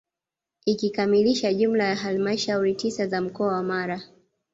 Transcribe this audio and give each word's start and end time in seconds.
Ikikamilisha 0.65 1.53
jumla 1.53 1.83
ya 1.83 1.95
halmashauri 1.95 2.75
tisa 2.75 3.07
za 3.07 3.21
mkoa 3.21 3.47
wa 3.53 3.63
Mara 3.63 4.01